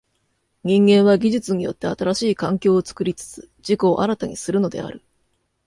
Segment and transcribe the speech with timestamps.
[0.63, 5.03] 人間は技術によって新しい環境を作りつつ自己を新たにするのである。